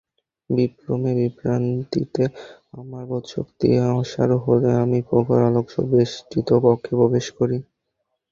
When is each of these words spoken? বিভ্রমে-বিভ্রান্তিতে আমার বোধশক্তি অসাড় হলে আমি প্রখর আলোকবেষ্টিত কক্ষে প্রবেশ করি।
বিভ্রমে-বিভ্রান্তিতে 0.49 2.23
আমার 2.73 3.03
বোধশক্তি 3.09 3.67
অসাড় 3.93 4.35
হলে 4.45 4.69
আমি 4.83 4.99
প্রখর 5.07 5.39
আলোকবেষ্টিত 5.49 6.49
কক্ষে 6.63 6.93
প্রবেশ 6.99 7.25
করি। 7.37 7.57